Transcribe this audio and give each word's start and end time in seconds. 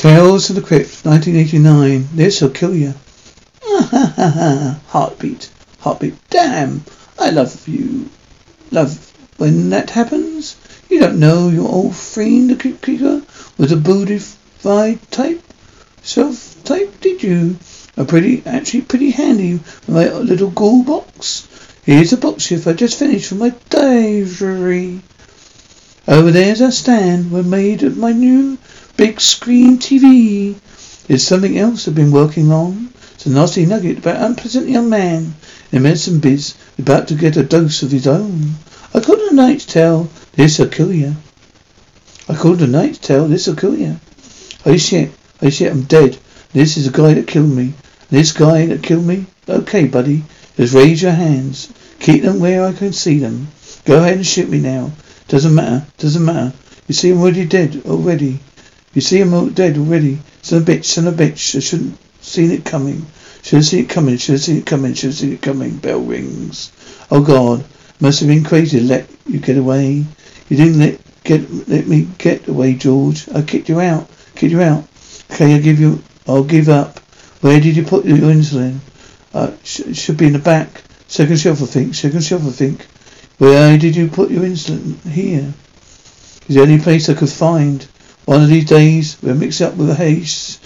Tales 0.00 0.48
of 0.48 0.56
the 0.56 0.62
Crypt, 0.62 1.04
1989. 1.04 2.08
This'll 2.14 2.48
kill 2.48 2.74
you. 2.74 2.94
Ha 3.62 3.82
ha 3.82 4.12
ha 4.16 4.28
ha 4.30 4.80
Heartbeat. 4.86 5.50
Heartbeat. 5.80 6.14
Damn. 6.30 6.86
I 7.18 7.28
love 7.28 7.68
you. 7.68 8.08
Love 8.70 9.12
when 9.36 9.68
that 9.68 9.90
happens. 9.90 10.56
You 10.88 11.00
don't 11.00 11.20
know 11.20 11.50
your 11.50 11.68
old 11.68 11.94
friend, 11.94 12.48
the 12.48 12.56
Crypt 12.56 12.80
Keeper, 12.80 13.20
was 13.58 13.72
a 13.72 13.76
bootified 13.76 15.00
type, 15.10 15.42
self 16.02 16.56
type, 16.64 16.98
did 17.02 17.22
you? 17.22 17.58
A 17.98 18.06
pretty, 18.06 18.42
actually 18.46 18.80
pretty 18.80 19.10
handy 19.10 19.60
my 19.86 20.10
little 20.10 20.48
ghoul 20.48 20.82
box. 20.82 21.46
Here's 21.84 22.14
a 22.14 22.16
box 22.16 22.44
shift 22.44 22.66
I 22.66 22.72
just 22.72 22.98
finished 22.98 23.28
for 23.28 23.34
my 23.34 23.52
diary. 23.68 25.02
Over 26.08 26.30
there's 26.30 26.62
a 26.62 26.72
stand 26.72 27.30
we're 27.30 27.42
made 27.42 27.82
of 27.82 27.98
my 27.98 28.12
new 28.12 28.56
big 29.00 29.18
screen 29.18 29.78
TV. 29.78 30.54
There's 31.06 31.26
something 31.26 31.56
else 31.56 31.88
I've 31.88 31.94
been 31.94 32.12
working 32.12 32.52
on. 32.52 32.92
It's 33.14 33.24
a 33.24 33.30
nasty 33.30 33.64
nugget 33.64 33.96
about 33.96 34.16
an 34.16 34.24
unpleasant 34.24 34.68
young 34.68 34.90
man 34.90 35.32
in 35.72 35.84
medicine 35.84 36.20
biz 36.20 36.54
about 36.78 37.08
to 37.08 37.14
get 37.14 37.38
a 37.38 37.42
dose 37.42 37.82
of 37.82 37.92
his 37.92 38.06
own. 38.06 38.56
I 38.92 39.00
called 39.00 39.20
a 39.20 39.34
night's 39.34 39.64
tale. 39.64 40.10
This'll 40.32 40.68
kill 40.68 40.92
you. 40.92 41.16
I 42.28 42.34
called 42.34 42.60
a 42.60 42.66
night's 42.66 42.98
tale. 42.98 43.26
This'll 43.26 43.56
kill 43.56 43.74
you. 43.74 43.96
Oh 44.66 44.76
shit. 44.76 45.12
Oh 45.40 45.48
shit. 45.48 45.72
I'm 45.72 45.84
dead. 45.84 46.18
This 46.52 46.76
is 46.76 46.84
the 46.84 46.92
guy 46.94 47.14
that 47.14 47.26
killed 47.26 47.56
me. 47.56 47.72
This 48.10 48.32
guy 48.32 48.66
that 48.66 48.82
killed 48.82 49.06
me? 49.06 49.24
Okay, 49.48 49.86
buddy. 49.86 50.24
Just 50.58 50.74
raise 50.74 51.00
your 51.00 51.12
hands. 51.12 51.72
Keep 52.00 52.24
them 52.24 52.38
where 52.38 52.66
I 52.66 52.74
can 52.74 52.92
see 52.92 53.18
them. 53.18 53.48
Go 53.86 53.96
ahead 53.96 54.16
and 54.16 54.26
shoot 54.26 54.50
me 54.50 54.60
now. 54.60 54.92
Doesn't 55.26 55.54
matter. 55.54 55.86
Doesn't 55.96 56.22
matter. 56.22 56.52
You 56.86 56.92
see 56.92 57.12
I'm 57.12 57.22
already 57.22 57.46
dead 57.46 57.80
already. 57.86 58.40
You 58.92 59.00
see 59.00 59.20
him 59.20 59.52
dead 59.52 59.78
already. 59.78 60.20
Son 60.42 60.62
of 60.62 60.68
a 60.68 60.72
bitch, 60.72 60.84
son 60.84 61.06
of 61.06 61.20
a 61.20 61.24
bitch. 61.24 61.56
I 61.56 61.60
shouldn't 61.60 61.96
seen 62.20 62.50
it 62.50 62.64
coming. 62.64 63.06
Should 63.42 63.56
have 63.56 63.66
seen 63.66 63.84
it 63.84 63.88
coming. 63.88 64.16
Should 64.16 64.32
have 64.32 64.40
seen 64.42 64.58
it 64.58 64.66
coming. 64.66 64.94
Should 64.94 65.10
have 65.10 65.18
seen 65.18 65.32
it 65.32 65.42
coming. 65.42 65.76
Bell 65.76 66.00
rings. 66.00 66.72
Oh 67.10 67.22
God. 67.22 67.64
Must 68.00 68.20
have 68.20 68.28
been 68.28 68.44
crazy 68.44 68.80
to 68.80 68.84
let 68.84 69.08
you 69.26 69.38
get 69.38 69.58
away. 69.58 70.04
You 70.48 70.56
didn't 70.56 70.78
let 70.78 71.00
get 71.22 71.68
let 71.68 71.86
me 71.86 72.08
get 72.18 72.48
away, 72.48 72.74
George. 72.74 73.28
I 73.28 73.42
kicked 73.42 73.68
you 73.68 73.80
out. 73.80 74.08
Kicked 74.34 74.52
you 74.52 74.62
out. 74.62 74.84
Okay, 75.30 75.54
I'll 75.54 75.62
give 75.62 75.78
you 75.78 76.02
I'll 76.26 76.44
give 76.44 76.68
up. 76.68 76.98
Where 77.40 77.60
did 77.60 77.76
you 77.76 77.84
put 77.84 78.04
your 78.04 78.18
insulin? 78.18 78.78
Uh, 79.32 79.52
sh- 79.62 79.94
should 79.94 80.16
be 80.16 80.26
in 80.26 80.32
the 80.32 80.38
back. 80.38 80.82
Second 81.08 81.38
shelf, 81.38 81.62
I 81.62 81.66
think. 81.66 81.94
Second 81.94 82.22
shelf, 82.22 82.46
I 82.46 82.50
think. 82.50 82.86
Where 83.38 83.78
did 83.78 83.96
you 83.96 84.08
put 84.08 84.30
your 84.30 84.42
insulin? 84.42 85.00
Here. 85.08 85.52
It's 86.46 86.54
the 86.54 86.60
only 86.60 86.78
place 86.78 87.08
I 87.08 87.14
could 87.14 87.30
find. 87.30 87.86
One 88.30 88.42
of 88.42 88.48
these 88.48 88.66
days, 88.66 89.16
we'll 89.20 89.34
mix 89.34 89.60
it 89.60 89.64
up 89.64 89.74
with 89.74 89.90
a 89.90 89.94
haze. 89.96 90.60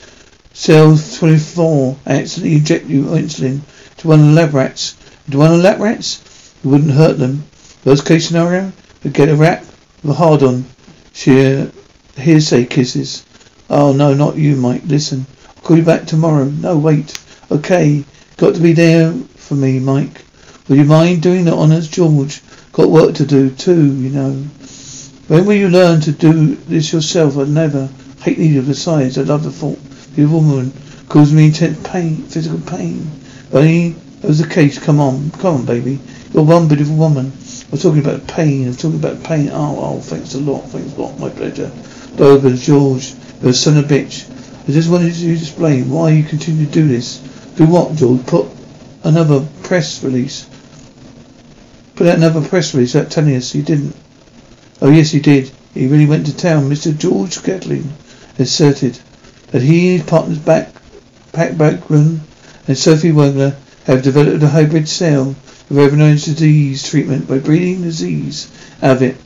Cell 0.53 0.99
24, 0.99 1.97
I 2.05 2.17
accidentally 2.21 2.57
inject 2.57 2.85
you 2.85 3.05
insulin 3.05 3.63
to 3.97 4.09
one 4.09 4.21
of 4.21 4.27
the 4.27 4.33
lab 4.33 4.53
rats. 4.53 4.97
To 5.31 5.39
one 5.39 5.51
of 5.51 5.57
the 5.57 5.63
lab 5.63 5.81
rats? 5.81 6.53
It 6.63 6.69
wouldn't 6.69 6.91
hurt 6.91 7.19
them. 7.19 7.45
Worst 7.87 8.05
case 8.05 8.29
scenario, 8.29 8.71
we 9.03 9.13
get 9.13 9.31
a 9.31 9.35
rat 9.35 9.65
with 10.03 10.11
a 10.11 10.13
hard 10.13 10.43
on. 10.43 10.67
Sheer 11.15 11.73
uh, 12.19 12.21
hearsay 12.21 12.67
kisses. 12.67 13.25
Oh 13.71 13.95
no, 13.95 14.13
not 14.13 14.37
you, 14.37 14.57
Mike. 14.57 14.83
Listen. 14.85 15.25
I'll 15.49 15.63
call 15.63 15.79
you 15.79 15.85
back 15.85 16.05
tomorrow. 16.05 16.45
No, 16.45 16.77
wait. 16.77 17.19
Okay. 17.51 18.05
Got 18.37 18.57
to 18.57 18.61
be 18.61 18.75
there 18.75 19.11
for 19.37 19.55
me, 19.55 19.81
Mike. 19.81 20.23
Would 20.69 20.77
you 20.77 20.85
mind 20.85 21.23
doing 21.23 21.47
the 21.47 21.55
honours, 21.55 21.89
George? 21.89 22.43
Got 22.73 22.91
work 22.91 23.15
to 23.15 23.25
do 23.25 23.49
too, 23.49 23.95
you 23.95 24.11
know. 24.11 24.45
When 25.27 25.47
will 25.47 25.55
you 25.55 25.71
learn 25.71 26.03
to 26.03 26.12
do 26.12 26.55
this 26.55 26.93
yourself? 26.93 27.39
I 27.39 27.45
never. 27.45 27.89
Hate 28.21 28.39
neither. 28.39 28.61
Besides, 28.61 29.17
I 29.17 29.23
love 29.23 29.43
the 29.43 29.51
thought. 29.51 29.79
The 30.17 30.27
woman 30.27 30.73
caused 31.09 31.35
me 31.35 31.47
intense 31.47 31.81
pain, 31.89 32.17
physical 32.17 32.61
pain. 32.61 33.11
Only 33.51 33.91
that 34.21 34.29
was 34.29 34.39
the 34.39 34.49
case. 34.49 34.79
Come 34.79 35.01
on, 35.01 35.31
come 35.33 35.57
on, 35.57 35.65
baby. 35.65 35.99
You're 36.33 36.45
one 36.45 36.69
beautiful 36.69 36.97
woman. 36.97 37.33
I'm 37.73 37.79
talking 37.79 38.01
about 38.01 38.27
pain. 38.27 38.69
I'm 38.69 38.75
talking 38.75 38.99
about 38.99 39.25
pain. 39.25 39.49
Oh, 39.51 39.79
oh, 39.81 40.01
thanks 40.01 40.35
a 40.35 40.41
lot. 40.41 40.65
Thanks 40.65 40.95
a 40.97 41.01
lot. 41.01 41.19
My 41.19 41.31
pleasure. 41.31 41.71
Dover, 42.17 42.55
George, 42.55 43.15
you're 43.41 43.51
a 43.51 43.55
son 43.55 43.79
of 43.79 43.91
a 43.91 43.95
bitch. 43.95 44.31
I 44.69 44.73
just 44.73 44.91
wanted 44.91 45.15
you 45.15 45.35
to 45.35 45.41
explain 45.41 45.91
why 45.91 46.11
you 46.11 46.25
continue 46.25 46.67
to 46.67 46.73
do 46.73 46.87
this. 46.87 47.19
Do 47.56 47.67
what, 47.67 47.97
George? 47.97 48.27
Put 48.27 48.47
another 49.05 49.47
press 49.62 50.03
release. 50.05 50.49
Put 51.97 52.09
out 52.09 52.19
another 52.19 52.47
press 52.47 52.75
release 52.75 52.95
out 52.95 53.11
telling 53.11 53.37
us 53.37 53.55
you 53.55 53.62
didn't. 53.62 53.97
Oh 54.83 54.91
yes, 54.91 55.11
he 55.11 55.21
did. 55.21 55.51
He 55.73 55.87
really 55.87 56.07
went 56.07 56.27
to 56.27 56.37
town. 56.37 56.69
Mr. 56.69 56.97
George 56.97 57.43
Gatlin 57.43 57.93
asserted 58.39 58.99
that 59.53 59.62
he 59.62 59.91
and 59.91 60.01
his 60.01 60.11
partners 60.11 60.39
back, 60.39 60.73
Backman 61.33 62.21
and 62.67 62.79
Sophie 62.79 63.12
Wagner 63.12 63.57
have 63.87 64.03
developed 64.03 64.43
a 64.43 64.49
hybrid 64.49 64.89
cell 64.89 65.31
of 65.31 65.77
recognized 65.77 66.27
disease 66.27 66.89
treatment 66.89 67.29
by 67.29 67.39
breeding 67.39 67.83
disease 67.83 68.49
out 68.83 68.97
of 68.97 69.03
it. 69.03 69.17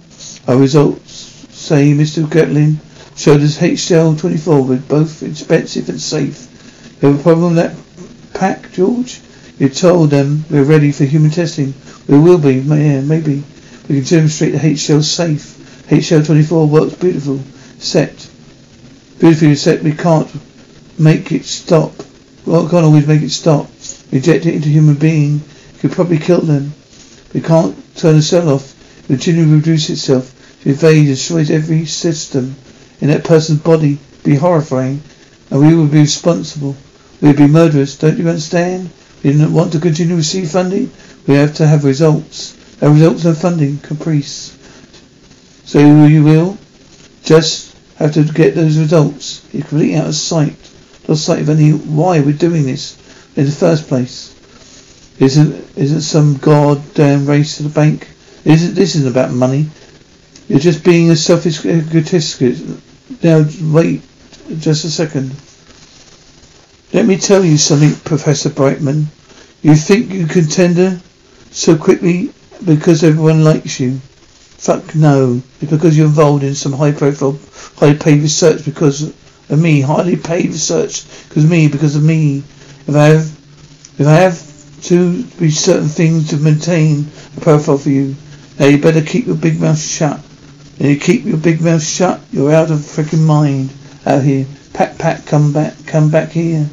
Our 0.47 0.57
results 0.57 1.47
say 1.51 1.93
Mr. 1.93 2.31
Gatlin 2.31 2.81
showed 3.17 3.41
us 3.41 3.59
HCL24 3.59 4.69
were 4.69 4.77
both 4.77 5.23
expensive 5.23 5.89
and 5.89 6.01
safe. 6.01 6.49
You 7.01 7.09
have 7.09 7.21
a 7.21 7.23
problem 7.23 7.55
with 7.55 7.57
that 7.57 8.39
pack, 8.39 8.73
George? 8.73 9.21
You 9.59 9.69
told 9.69 10.11
them 10.11 10.45
we're 10.51 10.63
ready 10.63 10.93
for 10.93 11.05
human 11.05 11.31
testing. 11.31 11.75
We 12.07 12.19
will 12.19 12.39
be, 12.39 12.55
yeah, 12.55 13.01
maybe. 13.01 13.45
We 13.89 13.97
can 13.97 14.05
demonstrate 14.05 14.53
the 14.53 14.59
HCL 14.59 15.03
safe. 15.03 15.87
HCL24 15.89 16.69
works 16.69 16.95
beautiful. 16.95 17.41
Set. 17.79 18.29
Beautifully 19.19 19.55
set. 19.55 19.83
We 19.83 19.93
can't 19.93 20.31
make 20.99 21.33
it 21.33 21.45
stop. 21.45 21.93
We 22.45 22.53
can't 22.53 22.85
always 22.85 23.07
make 23.07 23.23
it 23.23 23.31
stop. 23.31 23.69
Inject 24.13 24.45
it 24.45 24.55
into 24.55 24.69
human 24.69 24.97
being. 24.97 25.41
Could 25.81 25.93
probably 25.93 26.19
kill 26.19 26.41
them. 26.41 26.75
We 27.33 27.41
can't 27.41 27.77
turn 27.97 28.17
the 28.17 28.23
cell 28.23 28.51
off. 28.51 28.75
It 29.05 29.15
continually 29.15 29.55
reproduce 29.55 29.89
itself. 29.91 30.35
It 30.67 30.73
invades, 30.73 30.99
and 30.99 31.07
destroys 31.07 31.51
every 31.51 31.87
system 31.87 32.57
in 33.01 33.09
that 33.09 33.25
person's 33.25 33.61
body 33.61 33.99
be 34.25 34.35
horrifying, 34.35 35.01
and 35.51 35.61
we 35.61 35.75
would 35.75 35.91
be 35.91 36.01
responsible. 36.01 36.77
We 37.21 37.29
would 37.29 37.37
be 37.37 37.47
murderous, 37.47 37.97
don't 37.97 38.19
you 38.19 38.29
understand? 38.29 38.91
We 39.23 39.33
didn't 39.33 39.53
want 39.53 39.73
to 39.73 39.81
continue 39.81 40.13
to 40.13 40.17
receive 40.17 40.51
funding. 40.51 40.91
We 41.27 41.35
have 41.35 41.55
to 41.55 41.67
have 41.67 41.85
results. 41.85 42.58
Our 42.81 42.91
results 42.91 43.25
and 43.25 43.37
funding, 43.37 43.79
caprice. 43.79 44.57
So 45.65 45.81
you 46.07 46.23
will 46.23 46.59
just 47.25 47.77
have 47.97 48.15
to 48.15 48.25
get 48.25 48.55
those 48.55 48.79
results. 48.79 49.47
You're 49.53 49.63
completely 49.63 49.97
out 49.97 50.07
of 50.07 50.15
sight. 50.15 50.55
Lost 51.09 51.25
sight 51.25 51.41
of 51.41 51.49
any 51.49 51.73
why 51.73 52.21
we're 52.21 52.37
doing 52.37 52.65
this 52.65 52.97
in 53.37 53.47
the 53.47 53.51
first 53.51 53.89
place. 53.89 54.35
Isn't 55.19 55.77
isn't 55.77 56.03
some 56.03 56.37
goddamn 56.37 57.27
race 57.27 57.57
to 57.57 57.65
the 57.65 57.69
bank? 57.69 58.09
Isn't 58.45 58.75
this 58.75 58.95
isn't 58.95 59.11
about 59.11 59.33
money? 59.33 59.69
You're 60.49 60.61
just 60.61 60.85
being 60.85 61.11
a 61.11 61.17
selfish 61.17 61.65
egotistic. 61.65 62.57
Now 63.23 63.45
wait 63.61 64.03
just 64.59 64.85
a 64.85 64.91
second. 64.91 65.33
Let 66.93 67.05
me 67.05 67.19
tell 67.19 67.45
you 67.45 67.59
something, 67.59 67.95
Professor 68.05 68.51
Brightman. 68.51 69.09
You 69.63 69.75
think 69.75 70.11
you 70.11 70.27
can 70.27 70.47
tender 70.47 71.01
so 71.51 71.77
quickly 71.77 72.33
because 72.65 73.05
everyone 73.05 73.45
likes 73.45 73.81
you. 73.81 73.99
Fuck 74.59 74.95
no. 74.95 75.41
It's 75.61 75.71
because 75.71 75.97
you're 75.97 76.07
involved 76.07 76.43
in 76.43 76.55
some 76.55 76.73
high 76.73 76.93
profile, 76.93 77.39
high 77.77 77.95
paid 77.95 78.23
research 78.23 78.65
because 78.65 79.15
of 79.51 79.59
me, 79.59 79.81
highly 79.81 80.17
paid 80.17 80.47
research, 80.47 81.05
because 81.29 81.45
of 81.45 81.51
me, 81.51 81.69
because 81.69 81.97
of 81.97 82.03
me. 82.03 82.39
If 82.87 82.95
I 82.95 83.07
have, 83.07 83.25
if 83.99 84.07
I 84.07 84.15
have 84.15 84.83
to 84.85 85.23
be 85.39 85.51
certain 85.51 85.89
things 85.89 86.31
to 86.31 86.37
maintain 86.37 87.07
a 87.37 87.41
profile 87.41 87.79
for 87.79 87.91
you, 87.91 88.15
now 88.59 88.67
you 88.67 88.79
better 88.79 89.03
keep 89.03 89.27
your 89.27 89.37
big 89.37 89.61
mouth 89.61 89.79
shut. 89.79 90.21
Now 90.79 90.89
you 90.89 90.99
keep 90.99 91.25
your 91.25 91.39
big 91.39 91.61
mouth 91.61 91.83
shut, 91.83 92.21
you're 92.33 92.53
out 92.53 92.71
of 92.71 92.79
freaking 92.79 93.25
mind 93.25 93.71
out 94.07 94.23
here. 94.23 94.47
Pack, 94.73 94.99
pack, 94.99 95.27
come 95.27 95.53
back, 95.53 95.75
come 95.87 96.11
back 96.11 96.31
here. 96.31 96.69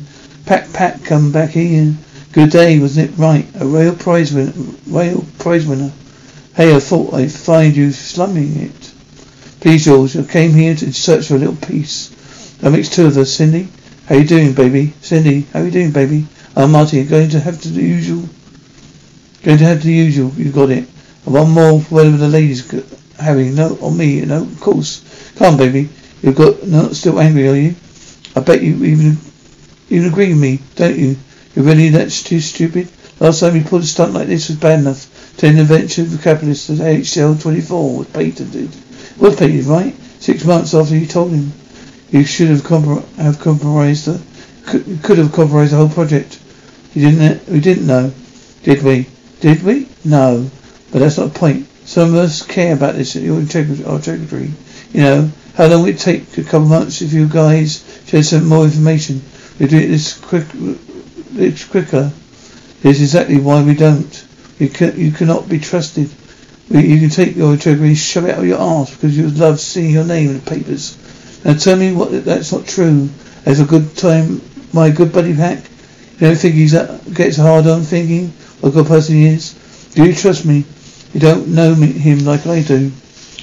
Pack, 0.45 0.71
pack, 0.73 1.03
come 1.03 1.31
back 1.31 1.49
here. 1.51 1.95
Good 2.35 2.49
day, 2.49 2.79
wasn't 2.79 3.11
it 3.11 3.17
right? 3.17 3.47
A 3.61 3.65
real 3.65 3.95
prize 3.95 4.33
winner, 4.33 4.51
real 4.87 5.23
prize 5.39 5.65
winner. 5.65 5.93
Hey, 6.53 6.75
I 6.75 6.81
thought 6.81 7.13
I'd 7.13 7.31
find 7.31 7.73
you 7.73 7.93
slumming 7.93 8.57
it. 8.57 8.93
Please, 9.61 9.85
George, 9.85 10.17
I 10.17 10.23
came 10.23 10.51
here 10.51 10.75
to 10.75 10.91
search 10.91 11.29
for 11.29 11.35
a 11.35 11.37
little 11.37 11.55
piece. 11.55 12.09
That 12.57 12.71
makes 12.71 12.89
two 12.89 13.05
of 13.05 13.15
us, 13.17 13.31
Cindy. 13.31 13.69
How 14.07 14.15
you 14.15 14.25
doing, 14.27 14.53
baby? 14.53 14.91
Cindy, 14.99 15.43
how 15.53 15.61
you 15.61 15.71
doing, 15.71 15.93
baby? 15.93 16.25
I'm 16.57 16.71
Marty. 16.71 16.97
You're 16.97 17.05
going 17.05 17.29
to 17.29 17.39
have 17.39 17.61
to 17.61 17.69
the 17.69 17.81
usual. 17.81 18.27
Going 19.43 19.59
to 19.59 19.63
have 19.63 19.81
the 19.81 19.93
usual. 19.93 20.31
You 20.31 20.51
got 20.51 20.71
it. 20.71 20.89
And 21.25 21.33
one 21.33 21.51
more, 21.51 21.79
whatever 21.83 22.17
the 22.17 22.27
ladies 22.27 22.69
having. 23.17 23.55
No, 23.55 23.77
on 23.79 23.95
me. 23.95 24.19
No, 24.25 24.41
of 24.41 24.59
course. 24.59 25.31
Come 25.37 25.53
on, 25.53 25.57
baby. 25.57 25.87
You've 26.21 26.35
got 26.35 26.67
not 26.67 26.97
still 26.97 27.17
angry, 27.17 27.47
are 27.47 27.55
you? 27.55 27.75
I 28.35 28.41
bet 28.41 28.61
you 28.61 28.83
even 28.83 29.15
you 29.87 30.05
agree 30.05 30.33
with 30.33 30.41
me, 30.41 30.59
don't 30.75 30.99
you? 30.99 31.15
Really 31.55 31.89
that 31.89 32.11
too 32.11 32.39
stupid? 32.39 32.89
Last 33.19 33.39
time 33.39 33.55
you 33.55 33.63
pulled 33.63 33.83
a 33.83 33.85
stunt 33.85 34.13
like 34.13 34.27
this 34.27 34.49
was 34.49 34.57
bad 34.57 34.79
enough. 34.79 35.09
To 35.37 35.51
the 35.51 35.63
venture 35.63 36.01
of 36.01 36.11
the 36.11 36.17
capitalist 36.17 36.69
at 36.69 36.77
HL 36.77 37.41
24 37.41 37.97
was 37.97 38.07
patented. 38.07 38.69
Was 39.17 39.35
patented, 39.35 39.65
right? 39.65 39.95
Six 40.19 40.43
months 40.43 40.73
after 40.73 40.97
you 40.97 41.05
told 41.05 41.31
him. 41.31 41.51
You 42.11 42.25
should 42.25 42.49
have, 42.49 42.61
comprom- 42.61 43.07
have 43.15 43.39
compromised 43.39 44.05
the, 44.05 44.21
could, 44.65 45.01
could 45.03 45.17
have 45.17 45.31
compromised 45.31 45.71
the 45.71 45.77
whole 45.77 45.89
project. 45.89 46.39
You 46.93 47.09
didn't, 47.09 47.47
we 47.47 47.59
didn't 47.59 47.87
know, 47.87 48.13
did 48.63 48.83
we? 48.83 49.07
Did 49.39 49.63
we? 49.63 49.87
No. 50.03 50.49
But 50.91 50.99
that's 50.99 51.17
not 51.17 51.33
the 51.33 51.39
point. 51.39 51.67
Some 51.85 52.09
of 52.09 52.15
us 52.15 52.41
care 52.41 52.73
about 52.73 52.95
this, 52.95 53.15
your 53.15 53.39
integrity, 53.39 53.83
our 53.85 53.97
integrity. 53.97 54.53
You 54.91 55.01
know, 55.01 55.31
how 55.55 55.67
long 55.67 55.83
would 55.83 55.95
it 55.95 55.99
take? 55.99 56.37
A 56.37 56.43
couple 56.43 56.63
of 56.63 56.69
months 56.69 57.01
if 57.01 57.13
you 57.13 57.27
guys 57.27 57.83
shared 58.07 58.25
some 58.25 58.47
more 58.47 58.65
information. 58.65 59.21
We 59.59 59.67
do 59.67 59.77
it 59.77 59.87
this 59.87 60.17
quick, 60.17 60.45
it's 61.35 61.65
quicker. 61.65 62.11
Is 62.83 63.01
exactly 63.01 63.39
why 63.39 63.63
we 63.63 63.73
don't. 63.73 64.27
You 64.59 64.69
can, 64.69 64.97
you 64.99 65.11
cannot 65.11 65.49
be 65.49 65.59
trusted. 65.59 66.09
You 66.69 66.99
can 66.99 67.09
take 67.09 67.35
your 67.35 67.53
integrity 67.53 67.89
and 67.89 67.97
shove 67.97 68.25
it 68.25 68.31
out 68.31 68.39
of 68.39 68.45
your 68.45 68.59
arse 68.59 68.93
because 68.93 69.17
you 69.17 69.27
love 69.29 69.59
seeing 69.59 69.91
your 69.91 70.05
name 70.05 70.29
in 70.29 70.35
the 70.35 70.49
papers. 70.49 70.97
Now 71.43 71.53
tell 71.53 71.77
me 71.77 71.93
what 71.93 72.25
that's 72.25 72.51
not 72.51 72.67
true. 72.67 73.09
As 73.45 73.59
a 73.59 73.65
good 73.65 73.95
time, 73.97 74.41
my 74.73 74.89
good 74.89 75.11
buddy 75.13 75.35
Pack. 75.35 75.63
You 76.19 76.27
don't 76.27 76.35
think 76.35 76.55
he 76.55 76.67
gets 77.13 77.37
hard 77.37 77.67
on 77.67 77.81
thinking 77.81 78.31
what 78.61 78.69
a 78.69 78.73
good 78.73 78.87
person 78.87 79.15
he 79.15 79.25
is? 79.27 79.53
Do 79.93 80.05
you 80.05 80.15
trust 80.15 80.45
me? 80.45 80.63
You 81.13 81.19
don't 81.19 81.49
know 81.49 81.75
me, 81.75 81.87
him 81.87 82.25
like 82.25 82.47
I 82.47 82.61
do. 82.61 82.91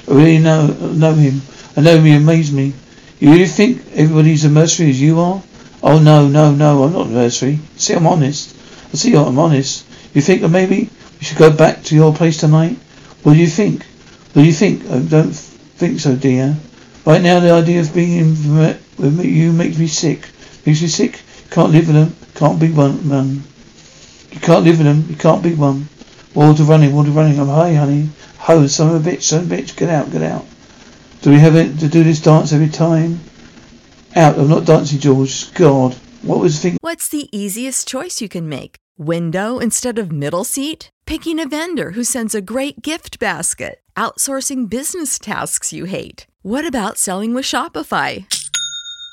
I 0.09 0.13
really 0.13 0.39
know 0.39 0.67
know 0.67 1.15
him. 1.15 1.43
I 1.77 1.81
know. 1.81 2.01
He 2.01 2.15
amazes 2.15 2.53
me. 2.53 2.73
You 3.21 3.31
really 3.31 3.47
think 3.47 3.83
everybody's 3.95 4.45
a 4.45 4.49
mercenary 4.49 4.91
as 4.91 5.01
you 5.01 5.21
are? 5.21 5.43
Oh 5.83 5.99
no, 5.99 6.29
no, 6.29 6.55
no, 6.55 6.85
I'm 6.85 6.93
not 6.93 7.07
a 7.07 7.11
mercenary. 7.11 7.59
See, 7.77 7.95
I'm 7.95 8.07
honest. 8.07 8.55
I 8.93 8.97
see 8.97 9.15
I'm 9.17 9.39
honest. 9.39 9.85
You 10.15 10.21
think 10.21 10.43
that 10.43 10.49
maybe 10.49 10.89
we 11.19 11.25
should 11.25 11.39
go 11.39 11.51
back 11.51 11.83
to 11.85 11.95
your 11.95 12.15
place 12.15 12.37
tonight? 12.37 12.79
What 13.23 13.35
do 13.35 13.41
you 13.41 13.49
think? 13.49 13.85
What 14.33 14.43
do 14.43 14.45
you 14.45 14.53
think? 14.53 14.89
I 14.89 15.01
don't 15.01 15.33
think 15.33 16.01
so, 16.01 16.15
dear. 16.15 16.57
Right 17.05 17.21
now, 17.21 17.41
the 17.41 17.51
idea 17.51 17.81
of 17.81 17.93
being 17.95 18.19
in 18.19 18.57
with 18.57 19.25
you 19.25 19.53
makes 19.53 19.79
me 19.79 19.89
sick. 19.89 20.29
Makes 20.65 20.83
me 20.83 20.89
sick. 20.89 21.21
Can't 21.51 21.73
live 21.73 21.89
with 21.89 21.97
them. 21.97 22.17
Can't 22.35 22.61
be 22.61 22.71
one. 22.71 23.09
Man. 23.09 23.43
You 24.31 24.41
can't 24.41 24.65
live 24.65 24.79
with 24.79 24.87
them. 24.87 25.07
You 25.09 25.17
can't 25.17 25.43
be 25.43 25.55
one. 25.55 25.89
Water 26.35 26.63
running, 26.63 26.95
water 26.95 27.11
running. 27.11 27.39
I'm 27.41 27.49
high, 27.49 27.75
honey. 27.75 28.09
Ho, 28.39 28.67
son 28.69 28.95
of 28.95 29.07
a 29.07 29.11
bitch, 29.11 29.23
son 29.23 29.45
of 29.45 29.53
a 29.53 29.57
bitch. 29.57 29.77
Get 29.77 29.91
out, 29.91 30.13
get 30.13 30.23
out. 30.23 30.47
Do 31.23 31.31
we 31.31 31.39
have 31.39 31.57
it 31.57 31.79
to 31.81 31.89
do 31.89 32.05
this 32.05 32.21
dance 32.21 32.53
every 32.53 32.69
time? 32.69 33.21
Out. 34.15 34.39
I'm 34.39 34.49
not 34.49 34.67
dancing, 34.67 34.99
George. 34.99 35.53
God. 35.55 35.95
What 36.23 36.41
was 36.41 36.61
the 36.63 36.71
thing? 36.71 36.79
What's 36.81 37.09
the 37.09 37.29
easiest 37.37 37.89
choice 37.89 38.21
you 38.21 38.29
can 38.29 38.49
make? 38.49 38.77
Window 38.99 39.59
instead 39.59 39.99
of 39.99 40.13
middle 40.13 40.45
seat? 40.45 40.91
Picking 41.07 41.41
a 41.41 41.49
vendor 41.49 41.93
who 41.93 42.05
sends 42.05 42.35
a 42.35 42.43
great 42.43 42.83
gift 42.83 43.19
basket? 43.19 43.81
Outsourcing 43.97 44.69
business 44.69 45.19
tasks 45.19 45.73
you 45.73 45.87
hate? 45.87 46.27
What 46.43 46.67
about 46.67 46.99
selling 46.99 47.35
with 47.35 47.45
Shopify? 47.45 48.27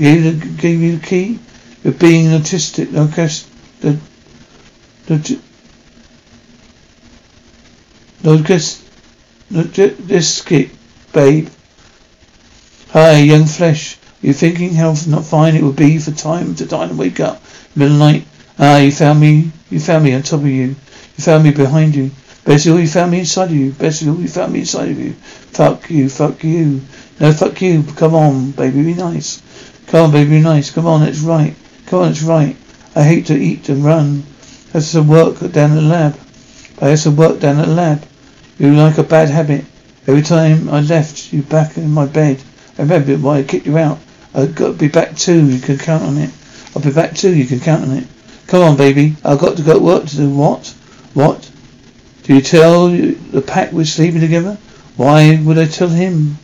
you 0.00 0.32
gave 0.56 0.80
you 0.80 0.96
the 0.96 1.06
key 1.06 1.38
of 1.84 1.98
being 1.98 2.26
an 2.26 2.40
autistic, 2.40 2.96
I 2.96 3.14
guess, 3.14 3.48
the, 3.80 3.98
the, 5.06 5.40
no, 8.24 8.42
guess, 8.42 8.82
no, 9.50 9.62
this 9.62 10.38
skip, 10.38 10.70
babe. 11.12 11.48
Hi, 12.90 13.18
young 13.18 13.46
flesh. 13.46 13.98
You're 14.22 14.34
thinking 14.34 14.74
how 14.74 14.94
not 15.06 15.24
fine 15.24 15.54
it 15.54 15.62
would 15.62 15.76
be 15.76 15.98
for 15.98 16.10
time 16.10 16.54
to 16.56 16.66
die 16.66 16.84
and 16.84 16.98
wake 16.98 17.20
up 17.20 17.42
middle 17.74 17.96
night. 17.96 18.26
Ah, 18.58 18.78
you 18.78 18.92
found 18.92 19.20
me. 19.20 19.50
You 19.70 19.80
found 19.80 20.04
me 20.04 20.14
on 20.14 20.22
top 20.22 20.40
of 20.40 20.46
you. 20.46 20.76
You 21.16 21.24
found 21.24 21.44
me 21.44 21.50
behind 21.52 21.94
you. 21.94 22.10
Best 22.44 22.66
of 22.66 22.72
all, 22.72 22.80
you 22.80 22.88
found 22.88 23.12
me 23.12 23.20
inside 23.20 23.50
of 23.50 23.56
you. 23.56 23.72
Best 23.72 24.02
of 24.02 24.08
all, 24.08 24.20
you 24.20 24.28
found 24.28 24.52
me 24.52 24.60
inside 24.60 24.88
of 24.88 24.98
you. 24.98 25.12
Fuck 25.12 25.90
you. 25.90 26.08
Fuck 26.08 26.42
you. 26.42 26.80
No, 27.20 27.32
fuck 27.32 27.60
you. 27.60 27.82
Come 27.96 28.14
on, 28.14 28.52
baby, 28.52 28.82
be 28.82 28.94
nice. 28.94 29.42
Come 29.88 30.06
on, 30.06 30.12
baby, 30.12 30.30
be 30.30 30.40
nice. 30.40 30.70
Come 30.70 30.86
on, 30.86 31.02
it's 31.02 31.20
right. 31.20 31.54
Come 31.86 32.00
on, 32.00 32.12
it's 32.12 32.22
right. 32.22 32.56
I 32.96 33.02
hate 33.02 33.26
to 33.26 33.36
eat 33.36 33.68
and 33.68 33.84
run. 33.84 34.24
Have 34.72 34.84
some 34.84 35.08
work 35.08 35.38
down 35.52 35.72
at 35.72 35.74
the 35.74 35.82
lab. 35.82 36.18
I 36.80 36.88
have 36.88 36.98
some 36.98 37.16
work 37.16 37.40
down 37.40 37.58
at 37.58 37.66
the 37.66 37.74
lab. 37.74 38.04
You 38.58 38.74
like 38.74 38.98
a 38.98 39.02
bad 39.02 39.28
habit. 39.28 39.64
Every 40.06 40.22
time 40.22 40.70
I 40.70 40.80
left 40.80 41.32
you 41.32 41.42
back 41.42 41.76
in 41.76 41.90
my 41.90 42.06
bed, 42.06 42.42
I 42.78 42.82
remember 42.82 43.16
why 43.16 43.38
I 43.38 43.42
kicked 43.42 43.66
you 43.66 43.76
out. 43.76 43.98
I've 44.34 44.54
got 44.54 44.68
to 44.68 44.72
be 44.72 44.88
back 44.88 45.16
too. 45.16 45.44
You 45.44 45.60
can 45.60 45.76
count 45.76 46.04
on 46.04 46.16
it. 46.16 46.30
I'll 46.74 46.82
be 46.82 46.90
back 46.90 47.14
too. 47.14 47.34
You 47.34 47.44
can 47.44 47.60
count 47.60 47.82
on 47.82 47.96
it. 47.98 48.06
Come 48.46 48.62
on, 48.62 48.76
baby. 48.76 49.16
I've 49.24 49.38
got 49.38 49.56
to 49.58 49.62
go 49.62 49.74
to 49.74 49.84
work 49.84 50.06
to 50.06 50.16
do 50.16 50.30
what? 50.30 50.66
What? 51.14 51.50
Do 52.30 52.36
you 52.36 52.42
tell 52.42 52.90
the 52.90 53.42
pack 53.44 53.72
we're 53.72 53.84
sleeping 53.84 54.20
together? 54.20 54.56
Why 54.96 55.42
would 55.42 55.58
I 55.58 55.66
tell 55.66 55.88
him 55.88 56.38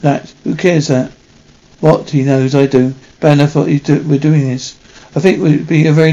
that? 0.00 0.32
Who 0.44 0.54
cares 0.54 0.86
that? 0.86 1.10
What 1.80 2.08
he 2.10 2.22
knows 2.22 2.54
I 2.54 2.66
do. 2.66 2.94
Enough 3.20 3.56
what 3.56 3.66
do, 3.80 4.00
we're 4.02 4.20
doing 4.20 4.42
this. 4.42 4.78
I 5.16 5.18
think 5.18 5.38
it 5.38 5.40
would 5.40 5.66
be 5.66 5.88
a 5.88 5.92
very 5.92 6.12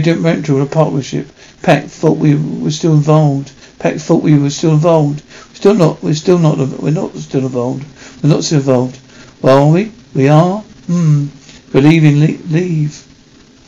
a 0.64 0.66
partnership. 0.66 1.28
Pack 1.62 1.84
thought 1.84 2.18
we 2.18 2.34
were 2.34 2.72
still 2.72 2.94
involved. 2.96 3.52
Pack 3.78 3.98
thought 3.98 4.24
we 4.24 4.40
were 4.40 4.50
still 4.50 4.72
involved. 4.72 5.22
We're 5.50 5.56
still 5.56 5.76
not. 5.76 6.02
We're 6.02 6.16
still 6.16 6.40
not. 6.40 6.58
We're 6.58 6.90
not 6.90 7.14
still 7.18 7.46
involved. 7.46 7.86
We're 8.24 8.32
not 8.32 8.44
still 8.44 8.58
involved. 8.58 9.00
Well, 9.44 9.68
are 9.68 9.72
we? 9.72 9.92
We 10.16 10.30
are. 10.30 10.62
Hmm. 10.88 11.28
We're 11.72 11.82
leaving. 11.82 12.22
Leave. 12.22 12.52
Leave. 12.52 13.06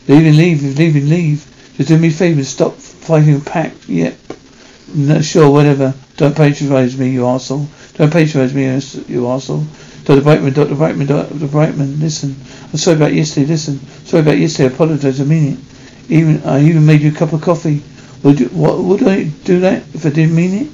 Leaving. 0.07 0.35
Leave. 0.35 0.79
Leaving. 0.79 1.09
Leave. 1.09 1.52
Just 1.77 1.89
do 1.89 1.97
me 1.97 2.09
a 2.09 2.11
favour. 2.11 2.43
Stop 2.43 2.75
fighting 2.75 3.41
Pack. 3.41 3.73
Yep. 3.87 4.17
No, 4.95 5.21
sure. 5.21 5.49
Whatever. 5.49 5.93
Don't 6.15 6.35
patronize 6.35 6.95
me, 6.95 7.09
you 7.09 7.21
arsehole. 7.21 7.65
Don't 7.97 8.13
patronize 8.13 8.53
me, 8.53 8.65
you 8.65 9.23
arsehole. 9.23 9.65
Dr. 10.05 10.21
Brightman, 10.21 10.53
Dr. 10.53 10.75
Brightman, 10.75 11.07
Dr. 11.07 11.47
Brightman, 11.47 11.99
listen. 11.99 12.35
I'm 12.71 12.77
sorry 12.77 12.97
about 12.97 13.13
yesterday, 13.13 13.47
listen. 13.47 13.79
Sorry 14.05 14.21
about 14.21 14.37
yesterday, 14.37 14.69
I 14.69 14.73
apologize, 14.75 15.19
I 15.19 15.23
mean 15.23 15.53
it. 15.53 15.59
Even 16.09 16.43
I 16.43 16.61
even 16.63 16.85
made 16.85 17.01
you 17.01 17.11
a 17.11 17.15
cup 17.15 17.33
of 17.33 17.41
coffee. 17.41 17.81
Would 18.21 18.39
you 18.39 18.47
what 18.49 18.77
would 18.77 19.01
I 19.07 19.23
do 19.23 19.61
that 19.61 19.83
if 19.93 20.05
I 20.05 20.09
didn't 20.09 20.35
mean 20.35 20.65
it? 20.65 20.67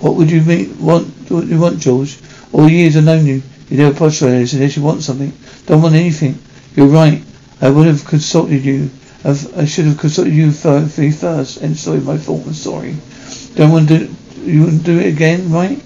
What 0.00 0.14
would 0.14 0.30
you 0.30 0.40
mean 0.40 0.80
want 0.80 1.08
what 1.30 1.46
you 1.46 1.60
want, 1.60 1.80
George? 1.80 2.16
All 2.52 2.68
years 2.68 2.96
I've 2.96 3.04
known 3.04 3.26
you, 3.26 3.42
you 3.68 3.76
never 3.76 3.94
postulated 3.94 4.54
unless 4.54 4.76
you 4.76 4.82
want 4.82 5.02
something. 5.02 5.32
Don't 5.66 5.82
want 5.82 5.94
anything. 5.94 6.38
You're 6.74 6.86
right. 6.86 7.22
I 7.60 7.68
would 7.68 7.86
have 7.86 8.04
consulted 8.04 8.64
you. 8.64 8.88
I've, 9.24 9.58
I 9.58 9.64
should 9.64 9.86
have 9.86 9.98
consulted 9.98 10.34
you 10.34 10.52
for, 10.52 10.86
for 10.86 11.02
you 11.02 11.12
first. 11.12 11.62
And 11.62 11.76
sorry, 11.76 12.00
my 12.00 12.18
fault. 12.18 12.46
I'm 12.46 12.54
sorry. 12.54 12.96
Don't 13.54 13.72
want 13.72 13.88
to 13.88 14.06
do, 14.06 14.14
you 14.42 14.64
wouldn't 14.64 14.84
do 14.84 14.98
it 14.98 15.06
again, 15.06 15.50
right? 15.50 15.82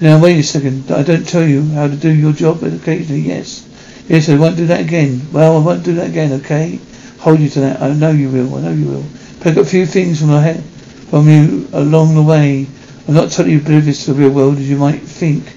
Now 0.00 0.20
wait 0.20 0.38
a 0.38 0.42
second. 0.42 0.90
I 0.90 1.02
don't 1.02 1.28
tell 1.28 1.46
you 1.46 1.62
how 1.70 1.88
to 1.88 1.96
do 1.96 2.10
your 2.10 2.32
job, 2.32 2.60
but 2.60 2.72
occasionally, 2.72 3.22
yes. 3.22 3.64
Yes, 4.08 4.28
I 4.28 4.38
won't 4.38 4.56
do 4.56 4.66
that 4.66 4.80
again. 4.80 5.20
Well, 5.32 5.58
I 5.58 5.64
won't 5.64 5.84
do 5.84 5.94
that 5.96 6.08
again, 6.08 6.32
okay? 6.40 6.80
Hold 7.18 7.40
you 7.40 7.48
to 7.50 7.60
that. 7.60 7.82
I 7.82 7.92
know 7.92 8.10
you 8.10 8.30
will. 8.30 8.54
I 8.54 8.60
know 8.62 8.72
you 8.72 8.86
will. 8.86 9.04
Pick 9.40 9.56
up 9.56 9.64
a 9.64 9.68
few 9.68 9.84
things 9.84 10.20
from 10.20 10.30
head, 10.30 10.62
from 11.10 11.28
you 11.28 11.68
along 11.72 12.14
the 12.14 12.22
way. 12.22 12.66
I'm 13.06 13.14
not 13.14 13.30
totally 13.30 13.56
oblivious 13.56 14.04
to 14.04 14.12
the 14.12 14.20
real 14.20 14.30
world 14.30 14.56
as 14.56 14.68
you 14.68 14.76
might 14.76 15.00
think. 15.00 15.48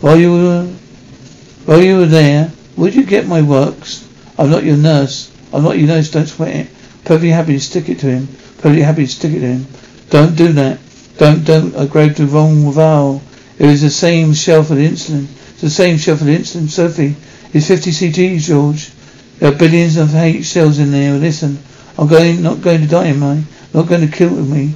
While 0.00 0.18
you 0.18 0.32
were, 0.32 0.66
while 1.64 1.82
you 1.82 1.98
were 1.98 2.06
there, 2.06 2.50
would 2.76 2.94
you 2.94 3.04
get 3.04 3.26
my 3.26 3.42
works? 3.42 4.08
I'm 4.38 4.50
not 4.50 4.64
your 4.64 4.76
nurse. 4.76 5.31
I'm 5.52 5.64
not 5.64 5.78
your 5.78 5.88
nurse. 5.88 6.10
Don't 6.10 6.26
sweat 6.26 6.54
it. 6.54 6.66
Perfectly 7.04 7.30
happy 7.30 7.54
to 7.54 7.60
stick 7.60 7.88
it 7.88 7.98
to 8.00 8.06
him. 8.06 8.26
Perfectly 8.58 8.82
happy 8.82 9.06
to 9.06 9.12
stick 9.12 9.32
it 9.32 9.40
to 9.40 9.46
him. 9.46 9.66
Don't 10.10 10.36
do 10.36 10.52
that. 10.52 10.78
Don't, 11.18 11.44
don't. 11.44 11.76
I 11.76 11.86
grabbed 11.86 12.16
the 12.16 12.26
wrong 12.26 12.70
vowel. 12.72 13.22
It 13.58 13.66
was 13.66 13.82
the 13.82 13.90
same 13.90 14.34
shelf 14.34 14.70
of 14.70 14.76
the 14.76 14.86
insulin. 14.86 15.24
It's 15.24 15.60
the 15.60 15.70
same 15.70 15.98
shelf 15.98 16.20
of 16.20 16.26
the 16.26 16.36
insulin, 16.36 16.68
Sophie. 16.68 17.16
It's 17.52 17.68
50 17.68 17.90
CGs, 17.90 18.46
George. 18.46 18.90
There 19.38 19.52
are 19.52 19.56
billions 19.56 19.96
of 19.96 20.14
H 20.14 20.46
cells 20.46 20.78
in 20.78 20.90
there. 20.90 21.14
Listen, 21.14 21.58
I'm 21.98 22.08
going, 22.08 22.42
not 22.42 22.62
going 22.62 22.80
to 22.80 22.86
die, 22.86 23.08
am 23.08 23.22
I? 23.22 23.42
Not 23.74 23.88
going 23.88 24.00
to 24.08 24.16
kill 24.16 24.30
me. 24.30 24.74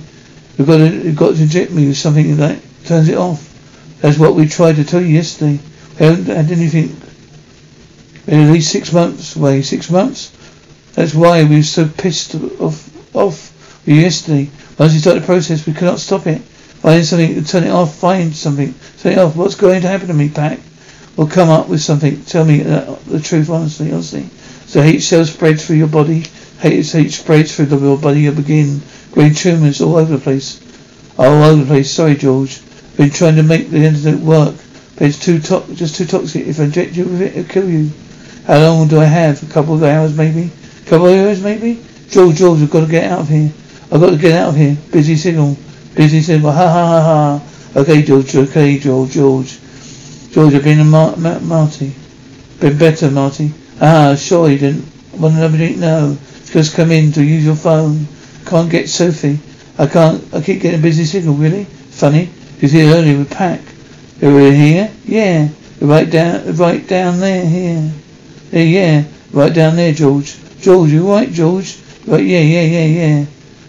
You've 0.59 0.67
got 0.67 0.79
to, 0.79 0.89
you've 0.89 1.17
got 1.17 1.37
to 1.37 1.43
inject 1.43 1.71
me 1.73 1.89
with 1.89 1.97
something 1.97 2.37
that 2.37 2.59
turns 2.85 3.09
it 3.09 3.17
off. 3.17 3.53
That's 4.01 4.19
what 4.19 4.35
we 4.35 4.49
tried 4.49 4.77
to 4.77 4.85
tell 4.85 5.01
you 5.01 5.09
yesterday. 5.09 5.59
We 5.99 6.07
haven't 6.07 6.27
had 6.27 6.51
anything. 6.51 6.97
At 8.29 8.53
least 8.53 8.71
six 8.71 8.93
months 8.93 9.37
away. 9.37 9.63
Six 9.63 9.91
months? 9.91 10.36
That's 10.97 11.15
why 11.15 11.45
we 11.45 11.57
were 11.57 11.63
so 11.63 11.87
pissed 11.87 12.35
off, 12.59 13.15
off 13.15 13.83
yesterday. 13.87 14.49
Once 14.79 14.95
we 14.95 14.99
start 14.99 15.21
the 15.21 15.27
process, 15.27 15.67
we 15.67 15.75
cannot 15.75 16.01
stop 16.01 16.27
it. 16.27 16.41
Find 16.41 17.05
something, 17.05 17.45
turn 17.45 17.65
it 17.65 17.71
off, 17.71 17.97
find 17.97 18.35
something, 18.35 18.75
turn 18.99 19.13
it 19.13 19.19
off. 19.19 19.37
What's 19.37 19.57
going 19.57 19.83
to 19.83 19.89
happen 19.89 20.09
to 20.09 20.15
me, 20.15 20.31
Pack? 20.31 20.59
Or 21.19 21.29
come 21.29 21.51
up 21.51 21.69
with 21.69 21.83
something. 21.83 22.25
Tell 22.25 22.47
me 22.47 22.61
the 22.61 23.21
truth, 23.23 23.51
honestly, 23.51 23.93
honestly. 23.93 24.23
So 24.67 24.81
H 24.81 25.03
cells 25.03 25.31
spread 25.31 25.61
through 25.61 25.77
your 25.77 25.87
body. 25.87 26.25
H, 26.65 26.95
H 26.95 27.19
spreads 27.19 27.55
through 27.55 27.67
the 27.67 27.79
your 27.79 27.99
body. 27.99 28.23
You 28.23 28.33
begin 28.33 28.81
growing 29.13 29.35
tumours 29.35 29.83
all 29.83 29.97
over 29.97 30.17
the 30.17 30.23
place. 30.23 30.63
All 31.19 31.45
over 31.45 31.61
the 31.61 31.67
place. 31.67 31.91
Sorry, 31.91 32.17
George. 32.17 32.61
Been 32.97 33.11
trying 33.11 33.37
to 33.37 33.43
make 33.43 33.69
the 33.69 33.85
internet 33.85 34.21
work, 34.21 34.55
but 34.95 35.09
it's 35.09 35.19
too 35.19 35.41
to- 35.41 35.75
just 35.75 35.97
too 35.97 36.07
toxic. 36.07 36.47
If 36.47 36.59
I 36.59 36.65
inject 36.65 36.97
you 36.97 37.05
with 37.05 37.21
it, 37.21 37.37
it'll 37.37 37.53
kill 37.53 37.69
you. 37.69 37.91
How 38.47 38.61
long 38.61 38.89
do 38.89 38.99
I 38.99 39.05
have? 39.05 39.43
A 39.43 39.53
couple 39.53 39.75
of 39.75 39.83
hours, 39.83 40.17
maybe. 40.17 40.51
Couple 40.87 41.09
of 41.09 41.19
hours, 41.19 41.43
maybe. 41.43 41.83
George, 42.11 42.37
George, 42.37 42.61
we've 42.61 42.71
got 42.71 42.85
to 42.85 42.91
get 42.91 43.11
out 43.11 43.21
of 43.21 43.29
here. 43.29 43.53
I've 43.91 44.01
got 44.01 44.11
to 44.11 44.17
get 44.17 44.39
out 44.39 44.51
of 44.51 44.57
here. 44.57 44.77
Busy 44.93 45.17
signal. 45.17 45.57
Busy 45.97 46.23
signal. 46.23 46.53
Ha 46.53 46.69
ha 46.69 47.03
ha 47.03 47.03
ha. 47.03 47.81
Okay, 47.81 48.03
George. 48.03 48.37
Okay, 48.37 48.79
George. 48.79 49.11
George. 49.11 49.59
George, 50.31 50.55
I've 50.55 50.63
been 50.63 50.79
a 50.79 50.85
Mar- 50.85 51.17
Mar- 51.17 51.41
Marty. 51.41 51.93
Been 52.61 52.79
better, 52.79 53.11
Marty. 53.11 53.53
Ah, 53.81 54.15
sure 54.15 54.49
you 54.49 54.59
didn't. 54.59 54.87
Want 55.19 55.35
know 55.35 55.47
anything? 55.47 55.81
No. 55.81 56.17
Just 56.45 56.77
come 56.77 56.93
in 56.93 57.11
to 57.13 57.25
use 57.25 57.45
your 57.45 57.57
phone. 57.57 58.07
Can't 58.45 58.71
get 58.71 58.89
Sophie. 58.89 59.41
I 59.79 59.89
can't. 59.89 60.23
I 60.33 60.41
keep 60.41 60.63
getting 60.63 60.83
busy 60.83 61.05
signal. 61.05 61.35
Really? 61.35 61.65
Funny. 61.65 62.31
She's 62.61 62.71
here 62.71 62.95
earlier 62.95 63.19
with 63.19 63.31
Pack. 63.33 63.61
They 64.21 64.33
were 64.33 64.53
here? 64.53 64.91
Yeah. 65.05 65.49
Right 65.81 66.09
down. 66.09 66.55
Right 66.55 66.87
down 66.87 67.19
there. 67.19 67.45
Here. 67.45 67.91
Yeah. 68.53 68.63
Yeah. 68.63 69.05
Right 69.33 69.53
down 69.53 69.75
there, 69.75 69.93
George. 69.93 70.37
George, 70.61 70.91
you 70.91 71.11
right, 71.11 71.31
George? 71.31 71.79
Right. 72.07 72.25
Yeah. 72.25 72.41
Yeah. 72.41 72.63
Yeah. 72.63 72.85
Yeah. 72.85 73.25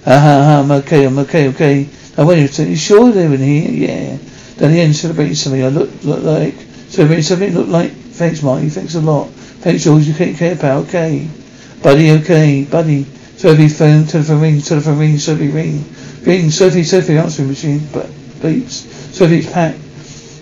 Ha 0.06 0.20
ha 0.20 0.44
ha. 0.44 0.62
I'm 0.62 0.72
okay. 0.72 1.06
I'm 1.06 1.17
okay. 1.20 1.50
Okay. 1.50 1.89
I 2.17 2.24
went 2.24 2.51
to 2.53 2.63
you 2.63 2.75
sure 2.75 3.12
they 3.12 3.27
were 3.27 3.36
in 3.36 3.41
here? 3.41 3.72
Yeah. 3.72 4.17
Down 4.58 4.72
the 4.72 4.82
end, 4.82 4.96
celebrating 4.96 5.36
something. 5.36 5.63
I 5.63 5.70
look, 5.70 5.89
look 6.03 6.24
like 6.24 6.56
celebrating 6.89 7.24
something. 7.24 7.53
Look 7.53 7.67
like. 7.67 7.91
Thanks, 7.91 8.41
Marty. 8.41 8.70
Thanks 8.70 8.96
a 8.96 9.01
lot. 9.01 9.29
Thanks, 9.62 9.84
George. 9.84 10.08
You 10.08 10.13
take 10.13 10.38
care, 10.38 10.56
pal. 10.56 10.79
Okay. 10.79 11.27
Buddy, 11.82 12.12
okay. 12.12 12.63
Buddy. 12.63 13.03
Sophie 13.38 13.70
phone, 13.70 14.06
telephone 14.06 14.41
ring, 14.41 14.62
telephone 14.62 14.98
ring, 14.98 15.17
Sophie 15.20 15.50
ring. 15.50 15.84
Ring, 16.24 16.50
Sophie, 16.50 16.84
Sophie, 16.84 17.17
answering 17.17 17.50
machine, 17.50 17.82
but 17.94 18.08
beeps. 18.41 19.13
Sophie, 19.13 19.39
it's 19.39 19.51
Pat. 19.51 19.75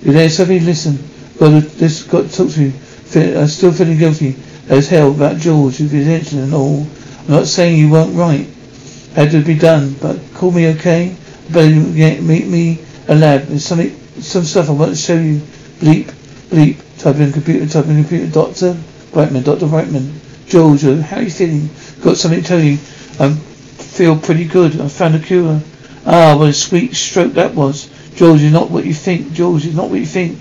You 0.05 0.13
there, 0.13 0.29
Sophie? 0.29 0.61
Listen. 0.61 0.97
Got 1.37 1.49
to, 1.49 1.67
this, 1.67 2.03
got 2.03 2.29
to 2.29 2.37
talk 2.37 2.51
to 2.51 2.63
you. 2.63 2.73
I'm 3.37 3.47
still 3.47 3.73
feeling 3.73 3.97
guilty 3.97 4.35
as 4.69 4.89
hell 4.89 5.11
about 5.11 5.37
George 5.37 5.79
with 5.79 5.91
his 5.91 6.07
incident 6.07 6.45
and 6.45 6.53
all. 6.53 6.85
I'm 7.21 7.27
not 7.27 7.47
saying 7.47 7.77
you 7.77 7.91
weren't 7.91 8.15
right. 8.15 8.47
Had 9.13 9.31
to 9.31 9.43
be 9.43 9.55
done, 9.57 9.95
but 10.01 10.19
call 10.33 10.51
me 10.51 10.67
okay. 10.75 11.15
Better 11.49 11.75
meet 11.75 12.47
me 12.47 12.79
a 13.07 13.15
lab. 13.15 13.43
There's 13.43 13.65
something, 13.65 13.95
some 14.21 14.43
stuff 14.43 14.69
I 14.69 14.73
want 14.73 14.91
to 14.91 14.97
show 14.97 15.15
you. 15.15 15.39
Bleep, 15.79 16.05
bleep. 16.49 16.81
Type 16.99 17.17
in 17.17 17.31
computer, 17.31 17.67
type 17.67 17.85
in 17.85 17.97
computer. 17.97 18.31
Doctor 18.31 18.77
Brightman, 19.11 19.43
Doctor 19.43 19.67
Brightman. 19.67 20.19
George, 20.47 20.81
how 20.81 21.17
are 21.17 21.21
you 21.21 21.31
feeling? 21.31 21.69
Got 22.01 22.17
something 22.17 22.41
to 22.41 22.47
tell 22.47 22.59
you. 22.59 22.77
I 23.19 23.33
feel 23.33 24.17
pretty 24.17 24.45
good. 24.45 24.79
I 24.79 24.87
found 24.87 25.15
a 25.15 25.19
cure. 25.19 25.61
Ah, 26.05 26.35
what 26.37 26.49
a 26.49 26.53
sweet 26.53 26.95
stroke 26.95 27.33
that 27.33 27.55
was. 27.55 27.89
George, 28.15 28.41
you're 28.41 28.51
not 28.51 28.69
what 28.69 28.85
you 28.85 28.93
think. 28.93 29.33
George, 29.33 29.65
you're 29.65 29.75
not 29.75 29.89
what 29.89 29.99
you 29.99 30.05
think. 30.05 30.37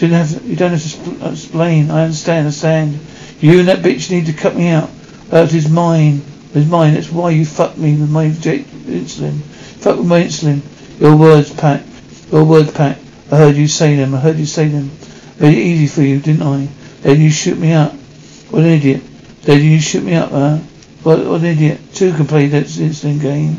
You 0.00 0.08
don't 0.08 0.26
have, 0.26 0.44
you 0.44 0.54
don't 0.54 0.70
have 0.70 0.80
to 0.82 0.88
spl- 0.88 1.26
uh, 1.26 1.32
explain. 1.32 1.90
I 1.90 2.04
understand, 2.04 2.36
I 2.36 2.38
understand. 2.40 3.00
You 3.40 3.58
and 3.58 3.68
that 3.68 3.78
bitch 3.78 4.10
need 4.10 4.26
to 4.26 4.32
cut 4.32 4.54
me 4.54 4.68
out. 4.68 4.90
That 5.30 5.52
is 5.52 5.68
mine. 5.68 6.22
It's 6.54 6.68
mine. 6.68 6.94
That's 6.94 7.10
why 7.10 7.30
you 7.30 7.44
fucked 7.44 7.78
me 7.78 7.96
with 7.96 8.08
my 8.08 8.26
insulin. 8.26 9.40
Fuck 9.80 9.98
with 9.98 10.06
my 10.06 10.22
insulin. 10.22 10.62
Your 11.00 11.16
words, 11.16 11.52
Pat. 11.52 11.84
Your 12.30 12.44
words, 12.44 12.70
Pat. 12.72 12.98
I 13.32 13.36
heard 13.36 13.56
you 13.56 13.66
say 13.66 13.96
them. 13.96 14.14
I 14.14 14.20
heard 14.20 14.38
you 14.38 14.46
say 14.46 14.68
them. 14.68 14.90
It 15.40 15.52
easy 15.52 15.88
for 15.88 16.02
you, 16.02 16.20
didn't 16.20 16.42
I? 16.42 16.68
Then 17.02 17.20
you 17.20 17.30
shoot 17.30 17.58
me 17.58 17.72
up. 17.72 17.92
What 18.50 18.62
an 18.62 18.70
idiot. 18.70 19.02
Then 19.42 19.62
you 19.64 19.80
shoot 19.80 20.04
me 20.04 20.14
up, 20.14 20.30
huh? 20.30 20.58
What, 21.02 21.24
what 21.26 21.40
an 21.40 21.46
idiot. 21.46 21.80
Two 21.92 22.12
can 22.12 22.26
play 22.26 22.46
that 22.46 22.66
insulin 22.66 23.20
game. 23.20 23.56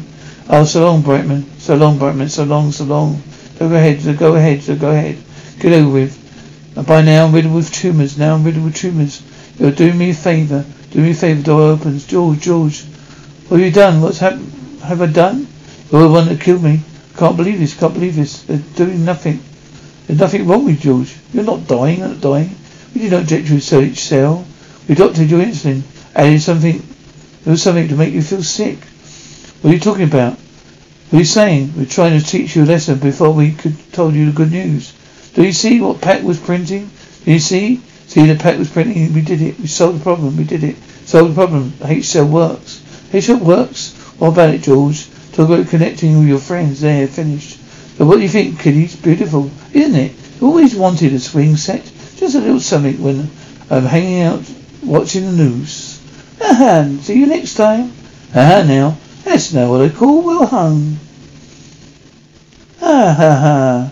Oh, 0.50 0.64
so 0.64 0.86
long, 0.86 1.02
Brightman. 1.02 1.44
So 1.60 1.76
long, 1.76 2.00
Brightman. 2.00 2.30
So 2.30 2.46
long, 2.46 2.72
so 2.72 2.86
long. 2.86 3.22
So 3.58 3.70
go 3.70 3.76
ahead. 3.76 4.02
So 4.02 4.14
go 4.14 4.36
ahead. 4.36 4.62
So 4.62 4.76
go 4.76 4.92
ahead. 4.92 5.18
Get 5.60 5.74
over 5.74 5.90
with. 5.90 6.29
And 6.76 6.86
by 6.86 7.02
now 7.02 7.26
I'm 7.26 7.34
riddled 7.34 7.56
with 7.56 7.72
tumours. 7.72 8.18
Now 8.18 8.36
I'm 8.36 8.44
riddled 8.44 8.66
with 8.66 8.76
tumours. 8.76 9.22
You're 9.58 9.72
doing 9.72 9.98
me 9.98 10.12
a 10.12 10.14
favour. 10.14 10.66
Do 10.92 11.02
me 11.02 11.12
a 11.12 11.14
favour. 11.14 11.42
Door 11.42 11.62
opens. 11.62 12.06
George, 12.08 12.40
George. 12.42 12.84
What 13.48 13.60
have 13.60 13.66
you 13.66 13.72
done? 13.72 14.02
What's 14.02 14.20
happened? 14.20 14.52
Have 14.82 15.02
I 15.02 15.08
done? 15.08 15.48
You're 15.92 16.04
the 16.04 16.10
one 16.10 16.28
that 16.28 16.40
killed 16.40 16.64
me. 16.64 16.82
Can't 17.18 17.36
believe 17.36 17.60
this. 17.60 17.78
Can't 17.78 17.94
believe 17.94 18.16
this. 18.16 18.44
They're 18.44 18.62
doing 18.76 19.04
nothing. 19.04 19.40
There's 20.08 20.20
nothing 20.20 20.48
wrong 20.48 20.66
with 20.66 20.82
George. 20.82 21.16
You're 21.34 21.44
not 21.44 21.68
dying. 21.68 22.00
You're 22.00 22.10
not 22.10 22.22
dying. 22.22 22.56
We 22.94 23.02
did 23.02 23.12
not 23.12 23.22
inject 23.22 23.50
you 23.50 23.56
with 23.56 23.98
cell. 23.98 24.46
We 24.88 24.96
doctored 24.96 25.30
your 25.30 25.44
insulin. 25.44 25.82
Added 26.16 26.42
something. 26.42 26.82
There 27.44 27.52
was 27.52 27.62
something 27.62 27.88
to 27.88 27.96
make 27.96 28.14
you 28.14 28.22
feel 28.22 28.44
sick. 28.44 28.78
What 29.62 29.72
are 29.72 29.74
you 29.74 29.80
talking 29.80 30.04
about? 30.04 30.34
What 30.34 31.18
are 31.18 31.20
you 31.20 31.26
saying? 31.26 31.74
We're 31.76 31.86
trying 31.86 32.20
to 32.20 32.26
teach 32.26 32.56
you 32.56 32.64
a 32.64 32.66
lesson 32.66 33.00
before 33.00 33.32
we 33.32 33.52
could 33.52 33.76
told 33.92 34.14
you 34.14 34.28
the 34.28 34.32
good 34.32 34.52
news. 34.52 34.94
Do 35.40 35.46
you 35.46 35.54
see 35.54 35.80
what 35.80 36.02
Pat 36.02 36.22
was 36.22 36.38
printing? 36.38 36.90
Do 37.24 37.32
you 37.32 37.40
see? 37.40 37.78
See 38.08 38.26
that 38.26 38.42
Pat 38.42 38.60
was 38.60 38.70
printing? 38.70 39.14
We 39.14 39.22
did 39.22 39.42
it. 39.42 39.58
We 39.58 39.68
solved 39.68 40.02
the 40.02 40.04
problem. 40.04 40.36
We 40.36 40.44
did 40.44 40.66
it. 40.66 40.76
Solved 41.06 41.32
the 41.32 41.36
problem. 41.36 41.72
H 41.82 42.08
cell 42.08 42.28
works. 42.28 42.84
H 43.14 43.24
cell 43.24 43.40
works? 43.40 43.94
What 44.18 44.34
about 44.34 44.54
it, 44.54 44.64
George? 44.64 45.08
Talk 45.32 45.48
about 45.48 45.70
connecting 45.70 46.20
with 46.20 46.28
your 46.28 46.40
friends. 46.40 46.82
There, 46.82 47.08
finished. 47.08 47.58
But 47.98 48.08
what 48.08 48.18
do 48.18 48.22
you 48.24 48.28
think, 48.28 48.60
kiddies? 48.60 48.98
Beautiful, 48.98 49.50
isn't 49.72 49.96
it? 49.96 50.12
Always 50.42 50.76
wanted 50.76 51.14
a 51.14 51.20
swing 51.22 51.56
set. 51.56 51.90
Just 52.18 52.36
a 52.36 52.40
little 52.40 52.60
something 52.60 53.02
when 53.02 53.30
I'm 53.70 53.86
hanging 53.86 54.24
out 54.24 54.44
watching 54.84 55.24
the 55.24 55.32
news. 55.32 56.02
Aha, 56.42 56.98
see 57.00 57.18
you 57.18 57.28
next 57.28 57.54
time. 57.54 57.94
Aha 58.36 58.66
now. 58.68 58.98
That's 59.24 59.54
now 59.54 59.72
what 59.72 59.84
I 59.84 59.88
call 59.88 60.22
well 60.22 60.46
hung. 60.46 60.98
Ha 62.82 63.16
ha 63.18 63.36
ha. 63.40 63.92